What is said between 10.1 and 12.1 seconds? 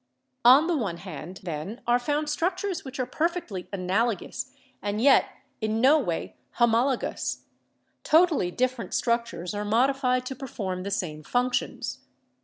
to perform the same functions.